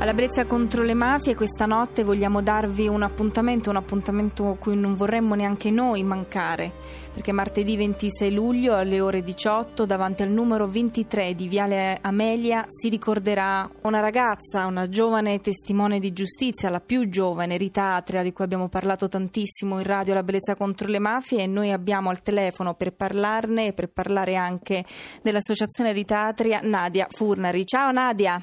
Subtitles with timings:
[0.00, 4.74] Alla Brezza contro le mafie questa notte vogliamo darvi un appuntamento, un appuntamento a cui
[4.74, 6.72] non vorremmo neanche noi mancare,
[7.12, 12.88] perché martedì 26 luglio alle ore 18 davanti al numero 23 di Viale Amelia si
[12.88, 18.44] ricorderà una ragazza, una giovane testimone di giustizia, la più giovane, Rita Atria, di cui
[18.44, 22.72] abbiamo parlato tantissimo in radio La Bellezza contro le mafie e noi abbiamo al telefono
[22.72, 24.82] per parlarne e per parlare anche
[25.20, 27.66] dell'associazione Rita Atria Nadia Furnari.
[27.66, 28.42] Ciao Nadia!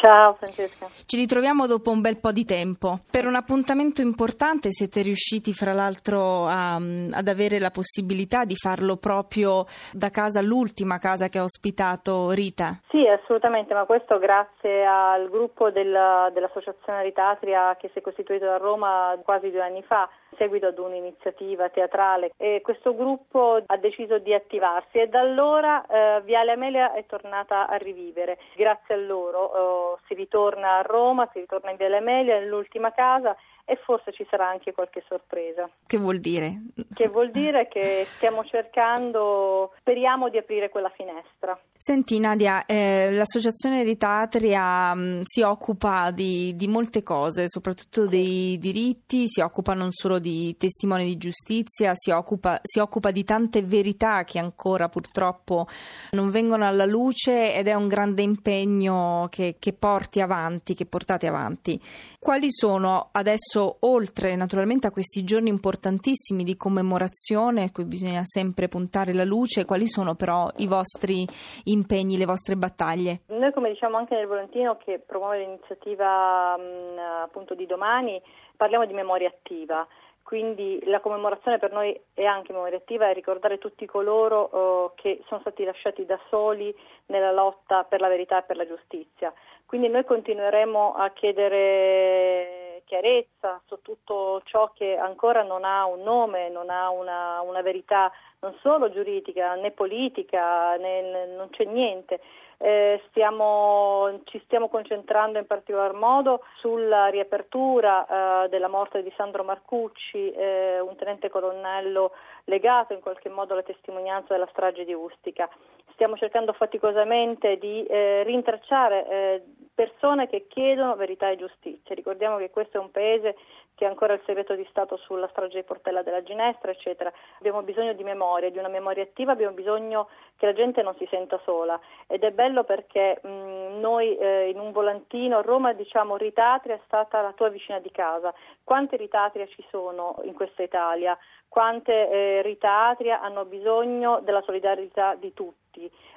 [0.00, 0.86] Ciao Francesca.
[1.06, 3.00] Ci ritroviamo dopo un bel po' di tempo.
[3.10, 8.96] Per un appuntamento importante siete riusciti fra l'altro a, ad avere la possibilità di farlo
[8.96, 12.78] proprio da casa, l'ultima casa che ha ospitato Rita.
[12.90, 18.56] Sì, assolutamente, ma questo grazie al gruppo della, dell'Associazione Ritatria che si è costituito a
[18.56, 24.34] Roma quasi due anni fa seguito ad un'iniziativa teatrale e questo gruppo ha deciso di
[24.34, 28.38] attivarsi e da allora eh, Viale Amelia è tornata a rivivere.
[28.54, 33.36] Grazie a loro eh, si ritorna a Roma, si ritorna in Viale Amelia, nell'ultima casa
[33.68, 35.68] e forse ci sarà anche qualche sorpresa.
[35.86, 36.62] Che vuol dire?
[36.94, 41.58] Che vuol dire che stiamo cercando, speriamo di aprire quella finestra.
[41.76, 48.56] Senti Nadia, eh, l'associazione Ritatria mh, mm, si occupa di, di, molte cose, soprattutto dei
[48.56, 53.60] diritti, si occupa non solo di testimoni di giustizia, si occupa, si occupa di tante
[53.60, 55.66] verità che ancora purtroppo
[56.12, 61.26] non vengono alla luce ed è un grande impegno che, che porti avanti, che portate
[61.26, 61.78] avanti.
[62.18, 68.22] Quali sono adesso adesso, oltre naturalmente a questi giorni importantissimi di commemorazione, a cui bisogna
[68.24, 71.26] sempre puntare la luce, quali sono però i vostri
[71.64, 73.20] impegni, le vostre battaglie?
[73.26, 78.20] Noi, come diciamo anche nel volantino che promuove l'iniziativa mh, appunto di domani,
[78.56, 79.86] parliamo di memoria attiva.
[80.22, 85.22] Quindi la commemorazione per noi è anche memoria attiva e ricordare tutti coloro uh, che
[85.26, 86.74] sono stati lasciati da soli
[87.06, 89.32] nella lotta per la verità e per la giustizia.
[89.64, 96.48] Quindi noi continueremo a chiedere chiarezza su tutto ciò che ancora non ha un nome,
[96.48, 98.10] non ha una, una verità
[98.40, 102.20] non solo giuridica né politica, né, non c'è niente.
[102.60, 109.44] Eh, stiamo, ci stiamo concentrando in particolar modo sulla riapertura eh, della morte di Sandro
[109.44, 112.10] Marcucci, eh, un tenente colonnello
[112.44, 115.48] legato in qualche modo alla testimonianza della strage di Ustica.
[115.92, 119.42] Stiamo cercando faticosamente di eh, rintracciare eh,
[119.78, 121.94] persone che chiedono verità e giustizia.
[121.94, 123.36] Ricordiamo che questo è un paese
[123.76, 127.12] che ha ancora il segreto di Stato sulla strage di Portella della Ginestra, eccetera.
[127.38, 131.06] Abbiamo bisogno di memoria, di una memoria attiva, abbiamo bisogno che la gente non si
[131.08, 131.78] senta sola
[132.08, 136.80] ed è bello perché mh, noi eh, in un volantino a Roma diciamo Ritatria è
[136.84, 138.34] stata la tua vicina di casa.
[138.64, 141.16] Quante Ritatria ci sono in questa Italia?
[141.48, 145.67] Quante eh, Ritatria hanno bisogno della solidarietà di tutti?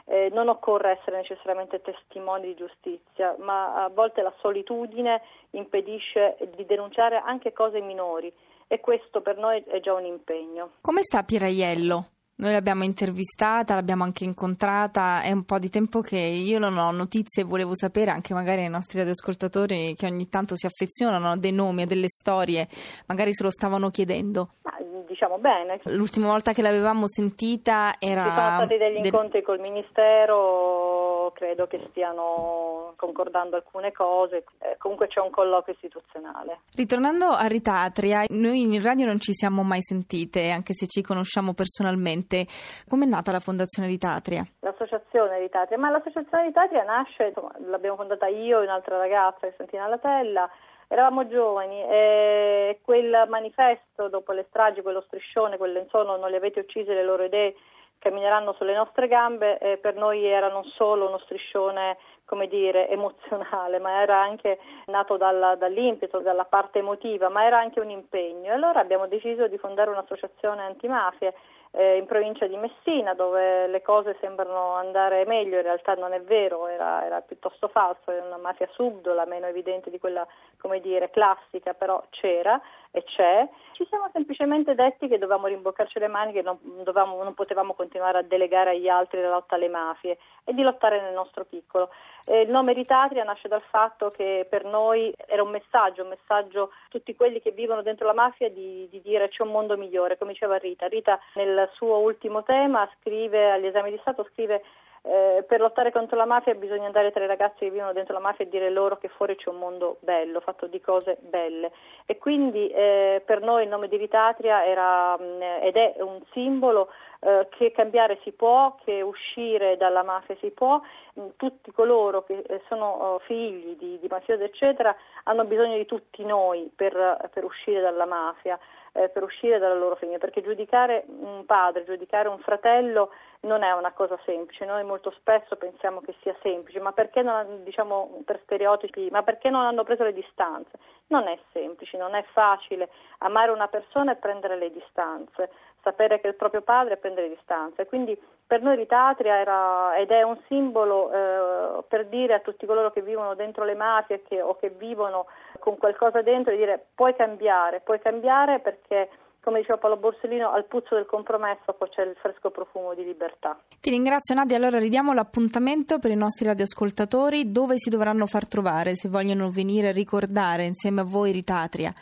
[0.06, 6.66] Eh, non occorre essere necessariamente testimoni di giustizia, ma a volte la solitudine impedisce di
[6.66, 8.31] denunciare anche cose minori
[8.67, 10.72] e questo per noi è già un impegno.
[10.81, 12.06] Come sta Piraiello?
[12.41, 16.90] Noi l'abbiamo intervistata, l'abbiamo anche incontrata, è un po' di tempo che io non ho
[16.90, 21.38] notizie e volevo sapere anche magari ai nostri ascoltatori che ogni tanto si affezionano a
[21.38, 22.67] dei nomi, a delle storie,
[23.06, 24.53] magari se lo stavano chiedendo.
[24.63, 24.75] Ma
[25.21, 25.79] diciamo bene.
[25.95, 28.23] L'ultima volta che l'avevamo sentita era...
[28.23, 35.07] Ci sono stati degli incontri col Ministero, credo che stiano concordando alcune cose, eh, comunque
[35.07, 36.61] c'è un colloquio istituzionale.
[36.75, 41.53] Ritornando a Ritatria, noi in radio non ci siamo mai sentite, anche se ci conosciamo
[41.53, 42.47] personalmente.
[42.89, 44.43] Com'è nata la Fondazione Ritatria?
[44.61, 50.49] L'associazione Ritatria, ma l'associazione Ritatria nasce, insomma, l'abbiamo fondata io e un'altra ragazza, Santina Latella,
[50.91, 56.59] Eravamo giovani e quel manifesto dopo le stragi, quello striscione, quel lenzuolo non li avete
[56.59, 57.56] uccisi, le loro idee
[57.97, 61.97] cammineranno sulle nostre gambe, per noi era non solo uno striscione
[62.31, 67.81] come dire, emozionale, ma era anche nato dalla, dall'impeto, dalla parte emotiva, ma era anche
[67.81, 68.45] un impegno.
[68.45, 71.33] E allora abbiamo deciso di fondare un'associazione antimafie
[71.71, 76.22] eh, in provincia di Messina dove le cose sembrano andare meglio, in realtà non è
[76.22, 80.25] vero, era, era piuttosto falso, è una mafia subdola, meno evidente di quella
[80.57, 82.59] come dire, classica, però c'era
[82.91, 83.47] e c'è.
[83.72, 88.19] Ci siamo semplicemente detti che dovevamo rimboccarci le mani, che non, dovevamo, non potevamo continuare
[88.19, 91.89] a delegare agli altri la lotta alle mafie e di lottare nel nostro piccolo.
[92.26, 96.64] Eh, il nome Ritatria nasce dal fatto che per noi era un messaggio, un messaggio
[96.64, 100.18] a tutti quelli che vivono dentro la mafia di, di dire c'è un mondo migliore,
[100.18, 100.88] come diceva Rita.
[100.88, 104.64] Rita nel suo ultimo tema scrive agli esami di Stato scrive
[105.03, 108.19] eh, per lottare contro la mafia bisogna andare tra i ragazzi che vivono dentro la
[108.19, 111.71] mafia e dire loro che fuori c'è un mondo bello, fatto di cose belle.
[112.05, 116.19] E quindi eh, per noi il nome di Ritatria era mh, mm, ed è un
[116.33, 116.89] simbolo
[117.21, 120.79] eh, che cambiare si può, che uscire dalla mafia si può.
[121.19, 125.85] Mm, tutti coloro che eh, sono oh, figli di, di mafiosi, eccetera, hanno bisogno di
[125.87, 128.59] tutti noi per, per uscire dalla mafia
[128.93, 133.11] eh, per uscire dalla loro famiglia, perché giudicare un padre, giudicare un fratello
[133.41, 137.64] non è una cosa semplice, noi molto spesso pensiamo che sia semplice, ma perché non,
[137.64, 140.78] diciamo per stereotipi, ma perché non hanno preso le distanze?
[141.08, 142.90] Non è semplice, non è facile
[143.20, 145.49] amare una persona e prendere le distanze,
[145.82, 147.88] sapere che è il proprio padre e prendere le distanze.
[147.88, 152.91] Quindi per noi Ritatria era ed è un simbolo eh, per dire a tutti coloro
[152.91, 155.26] che vivono dentro le mafie che, o che vivono
[155.58, 159.09] con qualcosa dentro di dire puoi cambiare, puoi cambiare perché
[159.41, 163.59] come diceva Paolo Borsellino, al puzzo del compromesso poi c'è il fresco profumo di libertà.
[163.79, 168.96] Ti ringrazio Nadia, allora ridiamo l'appuntamento per i nostri radioascoltatori, dove si dovranno far trovare
[168.96, 171.93] se vogliono venire a ricordare insieme a voi Ritatria.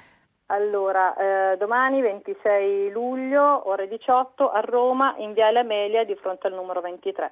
[0.52, 1.14] Allora,
[1.54, 6.82] eh, domani 26 luglio, ore 18, a Roma, in Viale Amelia, di fronte al numero
[6.82, 7.32] 23.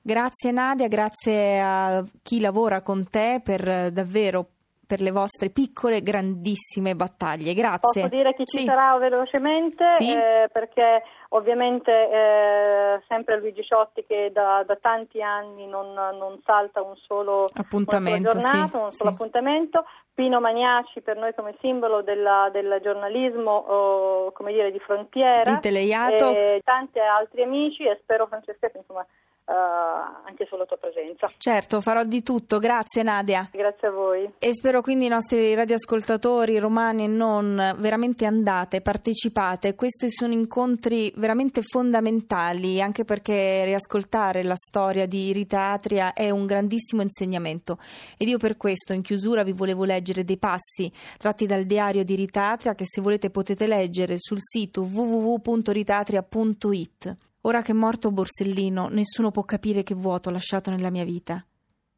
[0.00, 4.46] Grazie Nadia, grazie a chi lavora con te per davvero
[4.86, 7.54] per le vostre piccole, grandissime battaglie.
[7.54, 8.02] Grazie.
[8.02, 8.64] Posso dire chi ci sì.
[8.64, 9.88] sarà velocemente?
[9.90, 10.12] Sì.
[10.12, 16.82] Eh, perché ovviamente eh, sempre Luigi Ciotti che da, da tanti anni non, non, salta
[16.82, 19.84] un solo appuntamento, una giornata, sì, un solo appuntamento.
[20.14, 25.50] Pino Magnaci per noi come simbolo della, del giornalismo oh, come dire, di frontiera.
[25.50, 26.30] Di Teleiato.
[26.30, 29.04] E tanti altri amici e spero Francesca insomma
[29.46, 31.28] Uh, anche sulla tua presenza.
[31.36, 32.58] Certo, farò di tutto.
[32.58, 33.46] Grazie Nadia.
[33.52, 34.32] Grazie a voi.
[34.38, 39.74] E spero quindi i nostri radioascoltatori romani e non veramente andate, partecipate.
[39.74, 46.46] Questi sono incontri veramente fondamentali, anche perché riascoltare la storia di Rita Atria è un
[46.46, 47.76] grandissimo insegnamento.
[48.16, 52.14] Ed io per questo in chiusura vi volevo leggere dei passi tratti dal diario di
[52.14, 57.33] Rita Atria che se volete potete leggere sul sito www.ritatria.it.
[57.46, 61.44] Ora che è morto Borsellino, nessuno può capire che vuoto ho lasciato nella mia vita.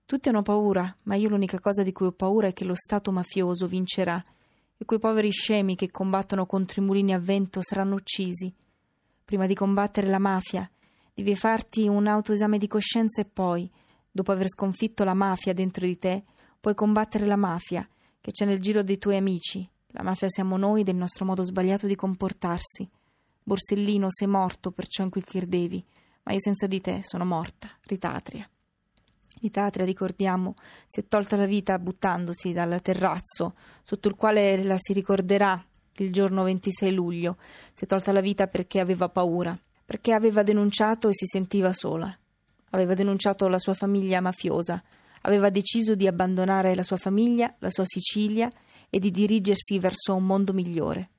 [0.05, 3.13] Tutti hanno paura, ma io l'unica cosa di cui ho paura è che lo Stato
[3.13, 4.21] mafioso vincerà
[4.77, 8.53] e quei poveri scemi che combattono contro i mulini a vento saranno uccisi.
[9.25, 10.69] Prima di combattere la mafia,
[11.15, 13.71] devi farti un autoesame di coscienza e poi,
[14.11, 16.25] dopo aver sconfitto la mafia dentro di te,
[16.59, 17.89] puoi combattere la mafia
[18.21, 19.69] che c'è nel giro dei tuoi amici.
[19.93, 22.91] La mafia siamo noi del nostro modo sbagliato di comportarsi.
[23.47, 25.85] Borsellino, sei morto per ciò in cui credevi,
[26.25, 28.51] ma io senza di te sono morta, Ritatria.
[29.41, 33.55] Ritatria, ricordiamo, si è tolta la vita buttandosi dal terrazzo
[33.85, 35.65] sotto il quale la si ricorderà
[35.99, 37.37] il giorno 26 luglio.
[37.73, 42.13] Si è tolta la vita perché aveva paura, perché aveva denunciato e si sentiva sola.
[42.71, 44.83] Aveva denunciato la sua famiglia mafiosa,
[45.21, 48.51] aveva deciso di abbandonare la sua famiglia, la sua Sicilia
[48.91, 51.11] e di dirigersi verso un mondo migliore,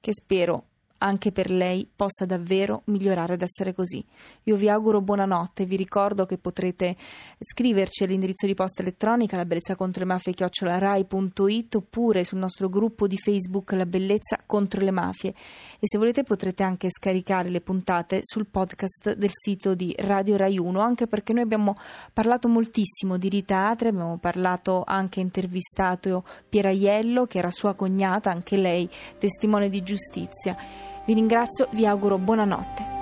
[0.00, 0.68] che spero
[1.02, 4.04] anche per lei possa davvero migliorare ad essere così.
[4.44, 6.96] Io vi auguro buonanotte, vi ricordo che potrete
[7.38, 13.06] scriverci all'indirizzo di posta elettronica la bellezza contro le mafie chiocciolarai.it oppure sul nostro gruppo
[13.06, 15.30] di Facebook La bellezza contro le mafie
[15.78, 20.58] e se volete potrete anche scaricare le puntate sul podcast del sito di Radio Rai
[20.58, 21.74] 1 anche perché noi abbiamo
[22.12, 28.56] parlato moltissimo di Rita Atri, abbiamo parlato anche intervistato Pieraiello che era sua cognata, anche
[28.56, 28.88] lei
[29.18, 30.89] testimone di giustizia.
[31.10, 32.99] Vi ringrazio, vi auguro buonanotte.